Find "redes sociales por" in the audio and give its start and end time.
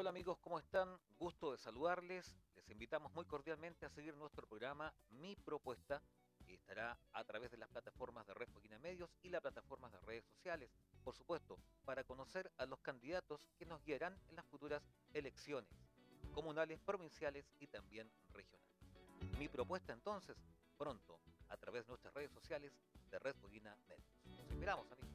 10.02-11.16